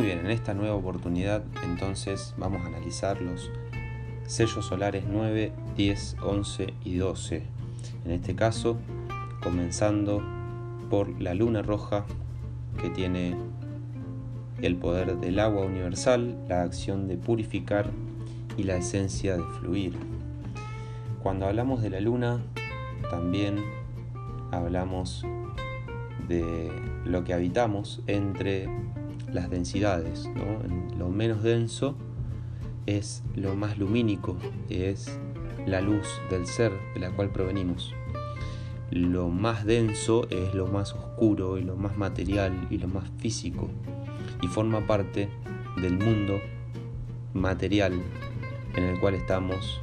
[0.00, 3.50] Muy bien, en esta nueva oportunidad entonces vamos a analizar los
[4.26, 7.42] sellos solares 9, 10, 11 y 12.
[8.06, 8.78] En este caso,
[9.42, 10.22] comenzando
[10.88, 12.06] por la luna roja
[12.80, 13.36] que tiene
[14.62, 17.90] el poder del agua universal, la acción de purificar
[18.56, 19.98] y la esencia de fluir.
[21.22, 22.40] Cuando hablamos de la luna,
[23.10, 23.62] también
[24.50, 25.26] hablamos
[26.26, 26.72] de
[27.04, 28.66] lo que habitamos entre
[29.32, 30.28] las densidades.
[30.98, 31.96] Lo menos denso
[32.86, 34.36] es lo más lumínico,
[34.68, 35.18] es
[35.66, 37.94] la luz del ser de la cual provenimos.
[38.90, 43.68] Lo más denso es lo más oscuro y lo más material y lo más físico
[44.42, 45.28] y forma parte
[45.80, 46.40] del mundo
[47.32, 47.92] material
[48.74, 49.80] en el cual estamos,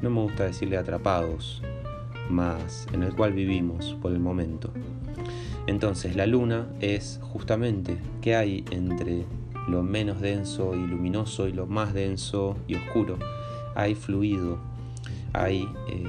[0.00, 1.62] no me gusta decirle atrapados,
[2.30, 4.72] más en el cual vivimos por el momento.
[5.70, 9.24] Entonces la luna es justamente qué hay entre
[9.68, 13.20] lo menos denso y luminoso y lo más denso y oscuro.
[13.76, 14.58] Hay fluido,
[15.32, 16.02] hay eh,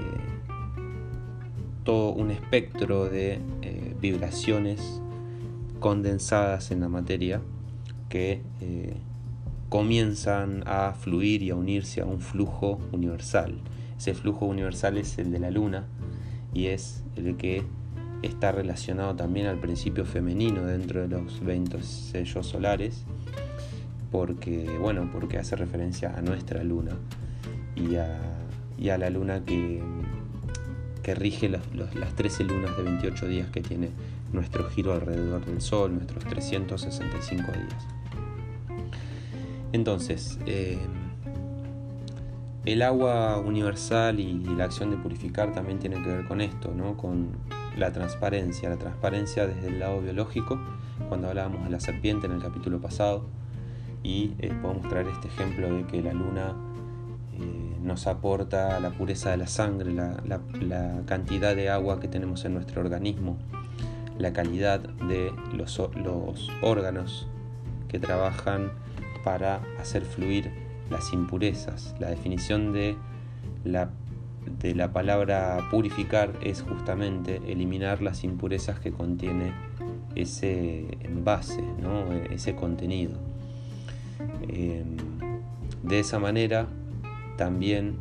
[1.83, 4.99] todo un espectro de eh, vibraciones
[5.79, 7.39] condensadas en la materia
[8.09, 8.95] que eh,
[9.69, 13.61] comienzan a fluir y a unirse a un flujo universal.
[13.95, 15.85] Ese flujo universal es el de la luna
[16.51, 17.63] y es el que
[18.21, 23.03] está relacionado también al principio femenino dentro de los 20 sellos solares,
[24.11, 26.91] porque, bueno, porque hace referencia a nuestra luna
[27.75, 29.81] y a, la luna que,
[31.01, 33.89] que rige las 13 lunas de 28 días que tiene
[34.33, 37.87] nuestro giro alrededor del Sol, nuestros 365 días.
[39.73, 40.77] Entonces, eh,
[42.65, 46.97] el agua universal y la acción de purificar también tiene que ver con esto, ¿no?
[46.97, 47.29] con
[47.77, 50.59] la transparencia, la transparencia desde el lado biológico,
[51.09, 53.25] cuando hablábamos de la serpiente en el capítulo pasado,
[54.03, 56.55] y eh, podemos traer este ejemplo de que la luna
[57.33, 62.53] eh, nos aporta la pureza de la sangre, la, cantidad de agua que tenemos en
[62.53, 63.37] nuestro organismo,
[64.17, 67.27] la calidad de los, los órganos
[67.87, 68.71] que trabajan
[69.23, 70.51] para hacer fluir
[70.89, 71.95] las impurezas.
[71.99, 72.95] La definición de
[73.63, 73.89] la,
[74.45, 79.53] de la palabra purificar es justamente eliminar las impurezas que contiene
[80.15, 81.63] ese envase,
[82.31, 83.17] ese contenido.
[84.47, 84.97] Em,
[85.83, 86.67] de esa manera
[87.37, 87.97] también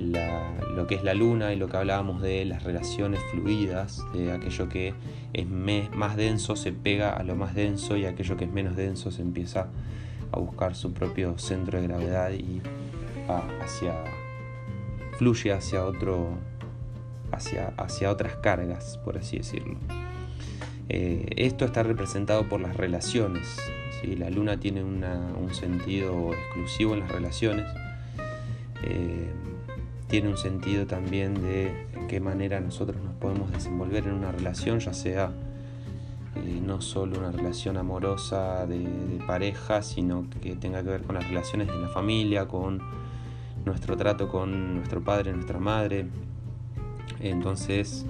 [0.00, 4.68] lo que es la luna y lo que hablábamos de las relaciones fluidas, de aquello
[4.68, 4.94] que
[5.34, 9.10] es más denso se pega a lo más denso y aquello que es menos denso
[9.10, 9.68] se empieza
[10.32, 12.62] a buscar su propio centro de gravedad y
[13.28, 13.94] hacia,
[15.20, 16.38] fluye hacia otro
[17.30, 19.76] hacia, hacia otras cargas, por así decirlo.
[20.88, 23.46] Eh, esto está representado por las relaciones.
[24.00, 24.16] ¿sí?
[24.16, 27.66] La luna tiene un sentido exclusivo en las relaciones.
[28.82, 29.30] Eh,
[30.08, 34.94] tiene un sentido también de qué manera nosotros nos podemos desenvolver en una relación, ya
[34.94, 35.32] sea
[36.36, 38.88] eh, no solo una relación amorosa de,
[39.26, 42.80] pareja, sino que tenga que ver con las relaciones de la familia, con
[43.64, 46.06] nuestro trato con nuestro padre, nuestra madre.
[47.20, 48.06] Entonces,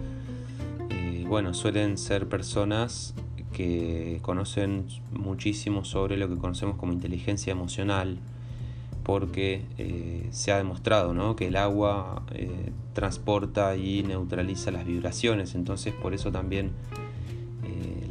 [0.91, 3.15] eh, bueno, suelen ser personas
[3.53, 8.19] que conocen muchísimo sobre lo que conocemos como inteligencia emocional,
[9.03, 12.23] porque eh, se ha demostrado que el agua
[12.93, 16.73] transporta y neutraliza las vibraciones, entonces por eso también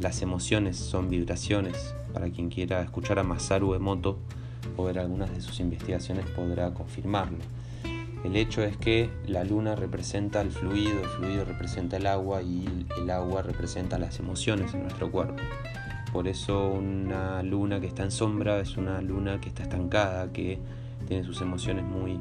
[0.00, 1.94] las emociones son vibraciones.
[2.12, 4.18] Para quien quiera escuchar a Masaru Emoto
[4.84, 7.38] ver algunas de sus investigaciones podrá confirmarlo.
[8.24, 12.86] El hecho es que la luna representa el fluido, el fluido representa el agua y
[12.98, 15.36] el agua representa las emociones en nuestro cuerpo.
[16.12, 20.58] Por eso una luna que está en sombra es una luna que está estancada, que
[21.06, 22.18] tiene sus emociones muy, eh,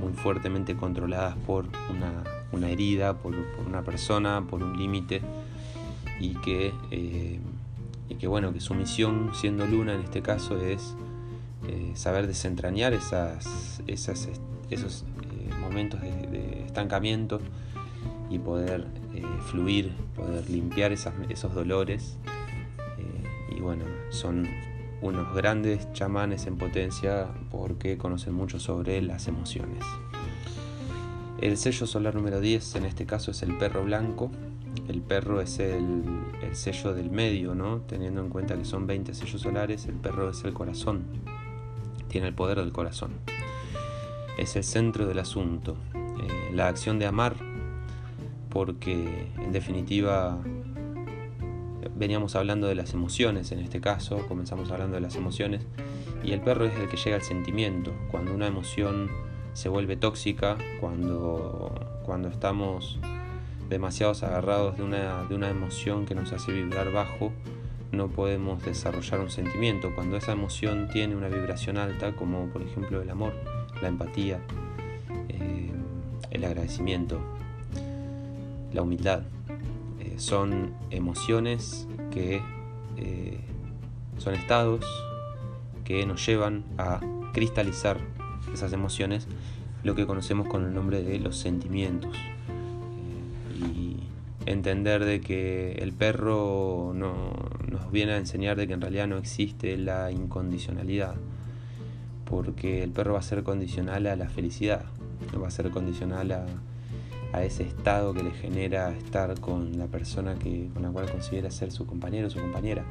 [0.00, 3.34] muy fuertemente controladas por una, herida, por
[3.66, 5.20] una persona, por un límite
[6.20, 7.40] y que, eh,
[8.08, 10.94] y que bueno, que su misión siendo luna en este caso es
[11.68, 15.04] eh, saber desentrañar esas, esos eh,
[15.60, 17.40] momentos de, estancamiento
[18.28, 18.86] y poder
[19.50, 22.18] fluir, poder limpiar esos dolores
[23.56, 24.46] y bueno, son
[25.00, 29.84] unos grandes chamanes en potencia porque conocen mucho sobre las emociones.
[31.40, 34.30] El sello solar número 10 en este caso es el perro blanco,
[34.88, 36.04] el perro es el,
[36.52, 37.80] sello del medio, ¿no?
[37.80, 41.04] Teniendo en cuenta que son 20 sellos solares, el perro es el corazón,
[42.08, 43.12] tiene el poder del corazón.
[44.38, 47.36] Es el centro del asunto, eh, la acción de amar,
[48.50, 50.38] porque en definitiva
[51.94, 55.66] veníamos hablando de las emociones en este caso, comenzamos hablando de las emociones,
[56.22, 57.92] y el perro es el que llega al sentimiento.
[58.10, 59.10] Cuando una emoción
[59.52, 62.98] se vuelve tóxica, cuando, cuando estamos
[63.68, 67.32] demasiados agarrados de una, de una emoción que nos hace vibrar bajo,
[67.92, 69.94] no podemos desarrollar un sentimiento.
[69.94, 73.34] Cuando esa emoción tiene una vibración alta, como por ejemplo el amor,
[73.80, 74.40] la empatía,
[75.28, 75.72] eh,
[76.30, 77.20] el agradecimiento,
[78.72, 79.22] la humildad,
[80.00, 82.42] eh, son emociones que
[82.96, 83.40] eh,
[84.18, 84.84] son estados
[85.84, 87.00] que nos llevan a
[87.32, 87.98] cristalizar
[88.52, 89.28] esas emociones,
[89.84, 92.16] lo que conocemos con el nombre de los sentimientos
[94.46, 97.34] entender de que el perro no,
[97.68, 101.14] nos viene a enseñar de que en realidad no existe la incondicionalidad,
[102.24, 104.84] porque el perro va a ser condicional a la felicidad,
[105.40, 106.46] va a ser condicional a,
[107.32, 111.50] a ese estado que le genera estar con la persona que, con la cual considera
[111.50, 112.84] ser su compañero o su compañera.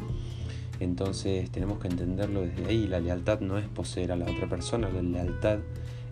[0.80, 2.88] Entonces tenemos que entenderlo desde ahí.
[2.88, 5.60] La lealtad no es poseer a la otra persona, la lealtad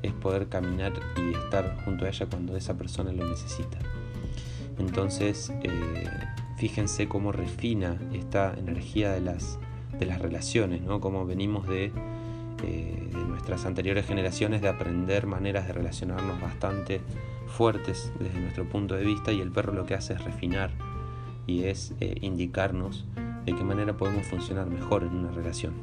[0.02, 3.78] es poder caminar y estar junto a ella cuando esa persona lo necesita.
[4.80, 5.70] Entonces, eh,
[6.58, 9.60] fíjense cómo refina esta energía de las,
[10.00, 11.00] de las relaciones, ¿no?
[11.00, 11.92] Cómo venimos de,
[12.64, 17.02] eh, de nuestras anteriores generaciones de aprender maneras de relacionarnos bastante
[17.48, 20.72] fuertes desde nuestro punto de vista y el perro lo que hace es refinar
[21.46, 23.06] y es eh, indicarnos
[23.46, 25.74] de qué manera podemos funcionar mejor en una relación,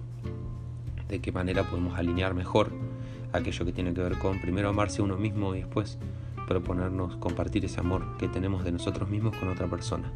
[1.09, 2.73] de qué manera podemos alinear mejor
[3.33, 5.99] aquello que tiene que ver con primero amarse a uno mismo y después
[6.51, 10.11] proponernos compartir ese amor que tenemos de nosotros mismos con otra persona.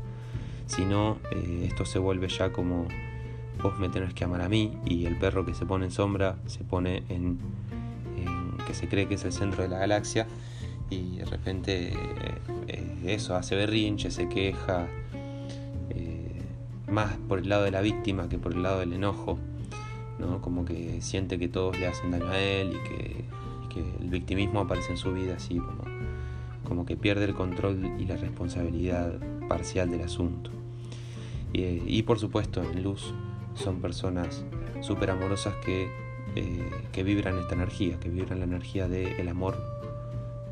[0.67, 2.89] Si no, eh, esto se vuelve ya como
[3.63, 6.37] vos me tenés que amar a mí y el perro que se pone en sombra
[6.47, 7.39] se pone en,
[8.67, 10.27] que se cree que es el centro de la galaxia
[10.91, 11.93] y de repente
[12.67, 14.89] eh, eso hace berrinche, se queja,
[15.91, 16.43] eh,
[16.89, 19.39] más por el lado de la víctima que por el lado del enojo,
[20.19, 20.41] ¿no?
[20.41, 23.25] como que siente que todos le hacen daño a él y que,
[23.65, 25.94] y que el victimismo aparece en su vida así como
[26.65, 29.19] como que pierde el control y la responsabilidad
[29.49, 30.51] parcial del asunto.
[31.53, 33.15] Y, por supuesto, en Luz
[33.55, 34.45] son personas
[34.81, 35.89] súper amorosas que,
[36.35, 39.57] eh, que, vibran esta energía, que vibran la energía del amor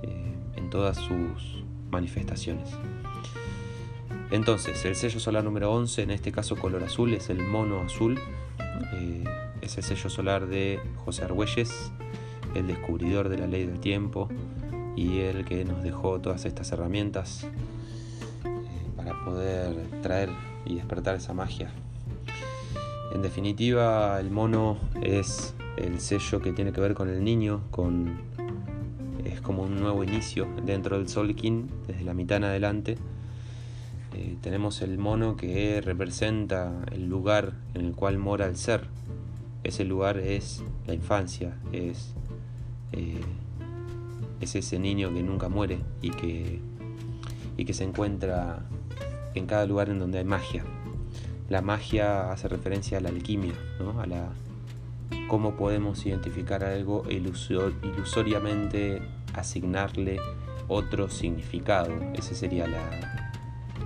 [0.03, 2.71] eh, en todas sus manifestaciones.
[4.31, 8.21] Entonces, el sello solar número 11, en este caso color azul, es el mono azul.
[8.95, 9.25] Eh,
[9.61, 11.93] es el sello solar de José Argüelles,
[12.55, 14.29] el descubridor de la ley del tiempo,
[14.97, 18.49] y él que nos dejó todas estas herramientas eh,
[18.97, 20.31] para poder traer
[20.65, 21.71] y despertar esa magia.
[23.15, 28.21] En definitiva, el mono es el sello que tiene que ver con el niño, con
[29.25, 32.99] es como un nuevo inicio dentro del Solkin, desde la mitad en adelante.
[34.15, 38.89] Eh, tenemos el mono que representa el lugar en el cual mora el ser.
[39.65, 42.15] Ese lugar es la infancia, es
[42.93, 43.21] eh,
[44.43, 46.61] es ese niño que nunca muere y que,
[47.57, 48.65] y que se encuentra
[49.35, 50.65] en cada lugar en donde hay magia.
[51.49, 54.01] La magia hace referencia a la alquimia, ¿no?
[54.01, 54.31] a la
[55.29, 59.03] cómo podemos identificar algo e ilusoriamente
[59.35, 60.19] asignarle
[60.69, 61.93] otro significado.
[62.15, 63.33] Ese sería la,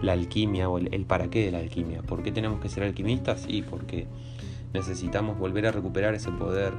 [0.02, 2.02] la alquimia o el, el, para qué de la alquimia.
[2.02, 3.44] ¿Por qué tenemos que ser alquimistas?
[3.48, 4.06] Y porque
[4.72, 6.72] necesitamos volver a recuperar ese poder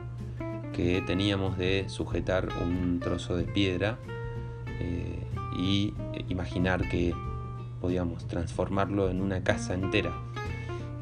[0.77, 3.97] que teníamos de sujetar un trozo de piedra
[4.79, 5.23] eh,
[5.57, 5.95] y
[6.29, 7.15] imaginar que
[7.81, 10.11] podíamos transformarlo en una casa entera.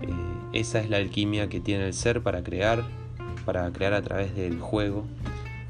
[0.01, 0.08] Eh,
[0.53, 2.86] esa es la alquimia que tiene el ser para crear,
[3.46, 5.03] para crear a través del juego.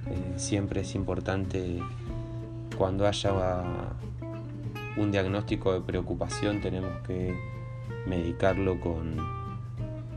[0.05, 1.79] Eh, siempre es importante
[2.77, 3.63] cuando haya
[4.97, 7.35] un diagnóstico de preocupación tenemos que
[8.05, 9.17] medicarlo con,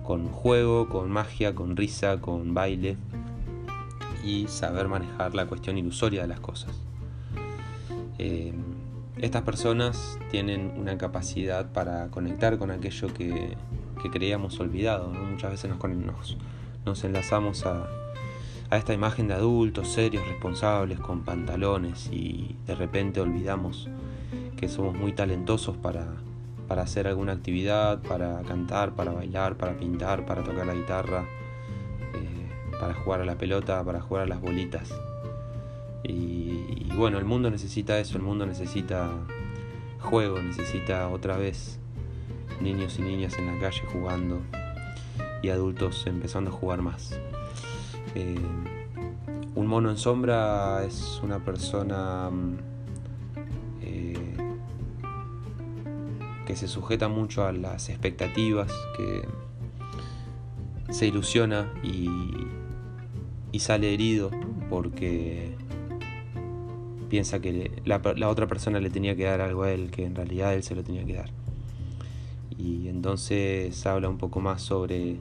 [0.04, 2.98] con juego, con magia, con risa, con baile
[4.28, 6.70] y saber manejar la cuestión ilusoria de las cosas.
[8.18, 8.52] Eh,
[9.16, 13.56] estas personas tienen una capacidad para conectar con aquello que,
[14.12, 15.08] creíamos olvidado.
[15.08, 16.36] Muchas veces nos,
[16.84, 17.88] nos, enlazamos a,
[18.70, 23.88] esta imagen de adultos serios, responsables, con pantalones y de repente olvidamos
[24.56, 26.06] que somos muy talentosos para,
[26.68, 31.24] para hacer alguna actividad, para cantar, para bailar, para pintar, para tocar la guitarra,
[32.78, 34.92] para jugar a la pelota, para jugar a las bolitas.
[36.04, 39.10] Y, bueno, el mundo necesita eso, el mundo necesita
[40.00, 41.78] juego, necesita otra vez
[42.60, 44.40] niños y niñas en la calle jugando
[45.42, 47.18] y adultos empezando a jugar más.
[48.14, 48.36] Eh,
[49.54, 52.56] un mono en sombra es una persona mm,
[53.82, 54.36] eh,
[56.46, 59.22] que se sujeta mucho a las expectativas, que
[60.90, 62.08] se ilusiona y,
[63.52, 64.30] y sale herido
[64.68, 65.54] porque
[67.08, 70.54] piensa que la, otra persona le tenía que dar algo a él que en realidad
[70.54, 71.30] él se lo tenía que dar.
[72.56, 75.16] Y entonces habla un poco más sobre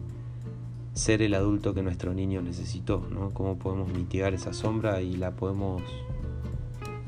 [0.93, 3.29] ser el adulto que nuestro niño necesitó, ¿no?
[3.31, 5.83] Cómo podemos mitigar esa sombra y la podemos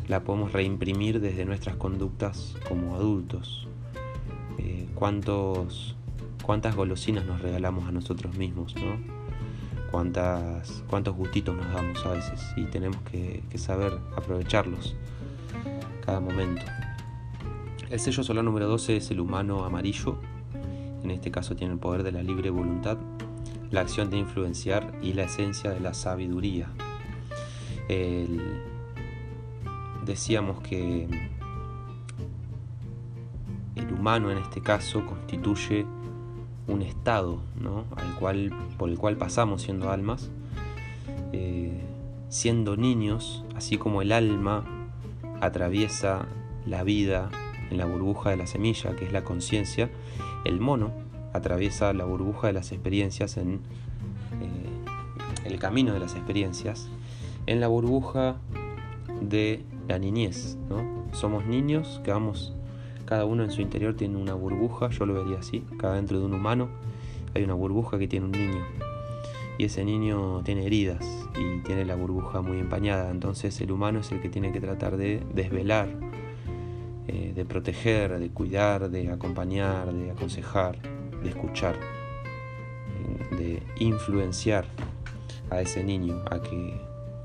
[0.07, 3.67] la podemos reimprimir desde nuestras conductas como adultos.
[4.57, 5.95] Eh, cuántos,
[6.43, 9.18] cuántas golosinas nos regalamos a nosotros mismos, ¿no?
[9.91, 14.95] Cuántas, cuántos gustitos nos damos a veces y tenemos que, que saber aprovecharlos
[16.05, 16.61] cada momento.
[17.89, 20.17] El sello solar número 12 es el humano amarillo.
[21.03, 22.97] En este caso tiene el poder de la libre voluntad,
[23.71, 26.69] la acción de influenciar y la esencia de la sabiduría.
[27.87, 28.39] El,
[30.05, 31.07] decíamos que
[33.75, 35.85] el humano en este caso constituye
[36.69, 37.39] un estado
[37.95, 40.29] Al cual, por el cual pasamos siendo almas,
[41.33, 41.81] eh,
[42.29, 44.63] siendo niños, así como el alma
[45.41, 46.27] atraviesa
[46.65, 47.29] la vida
[47.69, 49.89] en la burbuja de la semilla, que es la conciencia,
[50.45, 50.91] el mono
[51.33, 53.61] atraviesa la burbuja de las experiencias en
[54.41, 56.89] eh, el camino de las experiencias,
[57.45, 58.37] en la burbuja
[59.21, 61.05] de la niñez, ¿no?
[61.13, 62.53] Somos niños que vamos,
[63.09, 66.25] cada uno en su interior tiene una burbuja, yo lo vería así, cada dentro de
[66.25, 66.69] un humano
[67.33, 68.63] hay una burbuja que tiene un niño.
[69.57, 71.03] Y ese niño tiene heridas
[71.35, 74.95] y tiene la burbuja muy empañada, entonces el humano es el que tiene que tratar
[74.95, 75.89] de desvelar,
[77.07, 80.77] eh, de proteger, de cuidar, de acompañar, de aconsejar,
[81.23, 81.77] de escuchar,
[83.31, 84.65] de influenciar
[85.49, 86.79] a ese niño, a que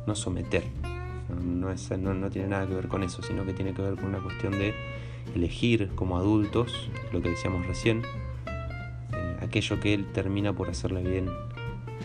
[0.06, 0.64] no someter,
[1.42, 4.06] no, es, no, tiene nada que ver con eso, sino que tiene que ver con
[4.06, 4.74] una cuestión de
[5.34, 8.02] elegir como adultos, lo que decíamos recién,
[9.12, 11.28] eh, aquello que él termina por hacerle bien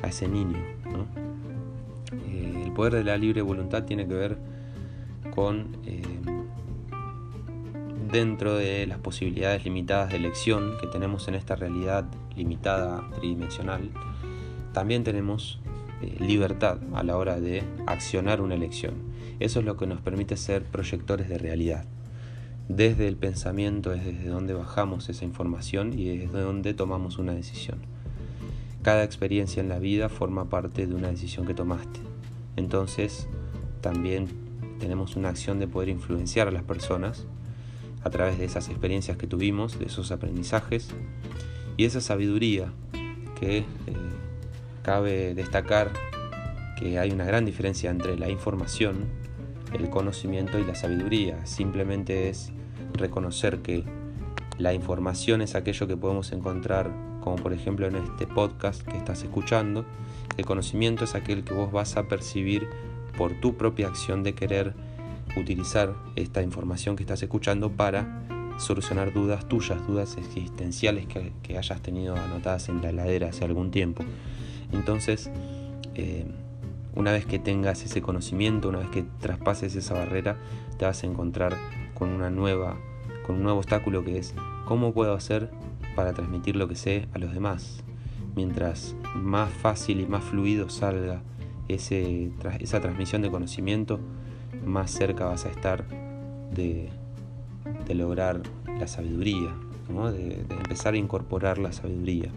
[0.02, 0.58] a ese niño.
[2.28, 4.38] Eh, el poder de la libre voluntad tiene que ver
[5.36, 6.02] con, eh,
[8.12, 13.92] dentro de las posibilidades limitadas de elección que tenemos en esta realidad limitada, tridimensional,
[14.74, 15.60] también tenemos
[16.20, 18.94] libertad a la hora de accionar una elección.
[19.40, 21.86] Eso es lo que nos permite ser proyectores de realidad.
[22.70, 27.80] Desde el pensamiento es desde donde bajamos esa información y desde donde tomamos una decisión.
[28.84, 32.00] Cada experiencia en la vida forma parte de una decisión que tomaste.
[32.58, 33.28] Entonces,
[33.82, 34.28] también
[34.80, 37.26] tenemos una acción de poder influenciar a las personas
[38.04, 40.90] a través de esas experiencias que tuvimos, de esos aprendizajes
[41.76, 42.72] y esa sabiduría
[43.40, 43.66] que eh,
[44.84, 45.92] cabe destacar
[46.78, 49.08] que hay una gran diferencia entre la información
[49.74, 51.46] el conocimiento y la sabiduría.
[51.46, 52.52] Simplemente es
[52.94, 53.84] reconocer que
[54.58, 59.24] la información es aquello que podemos encontrar, como por ejemplo en este podcast que estás
[59.24, 59.86] escuchando.
[60.38, 62.68] El conocimiento es aquel que vos vas a percibir
[63.18, 64.74] por tu propia acción de querer
[65.38, 68.26] utilizar esta información que estás escuchando para
[68.58, 74.04] solucionar dudas tuyas, dudas existenciales que, hayas tenido anotadas en la heladera hace algún tiempo.
[74.72, 75.32] Entonces,
[75.96, 76.26] eh,
[76.96, 80.38] una vez que tengas ese conocimiento, una vez que traspases esa barrera,
[80.78, 81.56] te vas a encontrar
[81.94, 82.78] con una nueva,
[83.26, 84.34] con un nuevo obstáculo que es
[84.66, 85.50] cómo puedo hacer
[85.96, 87.84] para transmitir lo que sé a los demás.
[88.36, 91.22] Mientras más fácil y más fluido salga
[91.68, 94.00] ese, esa transmisión de conocimiento,
[94.66, 95.86] más cerca vas a estar
[96.52, 96.90] de,
[97.94, 98.42] lograr
[98.80, 99.54] la sabiduría,
[99.90, 102.32] de, de empezar a incorporar la sabiduría.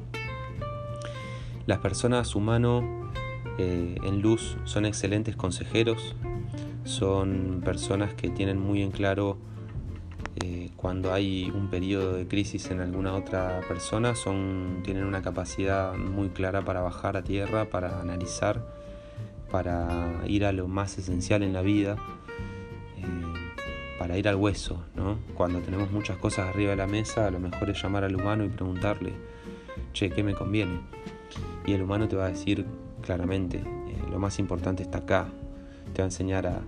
[1.66, 2.82] Las personas humanas
[3.58, 6.14] eh, en luz son excelentes consejeros,
[6.84, 9.38] son personas que tienen muy en claro
[10.44, 15.94] eh, cuando hay un periodo de crisis en alguna otra persona, son, tienen una capacidad
[15.94, 18.66] muy clara para bajar a tierra, para analizar,
[19.50, 21.96] para ir a lo más esencial en la vida,
[22.96, 23.04] eh,
[23.98, 24.82] para ir al hueso.
[24.96, 25.18] ¿no?
[25.34, 28.44] Cuando tenemos muchas cosas arriba de la mesa, a lo mejor es llamar al humano
[28.44, 29.12] y preguntarle,
[29.92, 30.80] che, ¿qué me conviene?
[31.66, 32.66] Y el humano te va a decir
[33.02, 33.58] claramente.
[33.58, 35.28] Eh, lo más importante está acá.
[35.92, 36.62] Te va a enseñar a,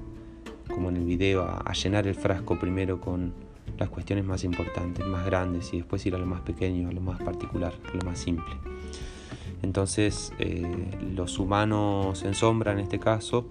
[0.69, 3.33] como en el video, a, llenar el frasco primero con
[3.79, 7.01] las cuestiones más importantes, más grandes, y después ir a lo más pequeño, a lo
[7.01, 8.55] más particular, a lo más simple.
[9.63, 13.47] Entonces, eh, los humanos en sombra, en este caso,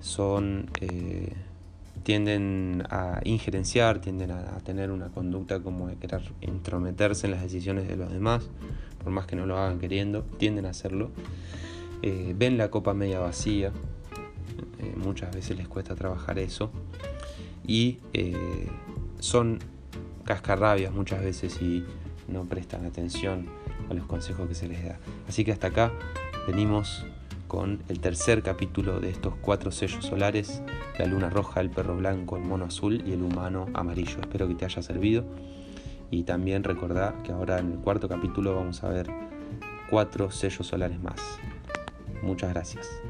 [0.00, 1.32] son eh,
[2.02, 7.88] tienden a injerenciar, tienden a, tener una conducta como de querer intrometerse en las decisiones
[7.88, 8.48] de los demás,
[9.02, 11.10] por más que no lo hagan queriendo, tienden a hacerlo.
[12.02, 13.72] Eh, ven la copa media vacía,
[14.78, 16.70] eh, muchas veces les cuesta trabajar eso,
[17.66, 18.66] y eh,
[19.20, 19.60] son
[20.24, 21.84] cascarrabias muchas veces y
[22.28, 23.46] no prestan atención
[23.88, 24.98] a los consejos que se les da.
[25.28, 25.92] Así que hasta acá
[26.46, 27.06] venimos
[27.46, 30.62] con el tercer capítulo de estos cuatro sellos solares,
[30.98, 34.20] la luna roja, el perro blanco, el mono azul y el humano amarillo.
[34.20, 35.24] Espero que te haya servido
[36.10, 39.10] y también recordá que ahora en el cuarto capítulo vamos a ver
[39.90, 41.20] cuatro sellos solares más.
[42.22, 43.02] Muchas gracias.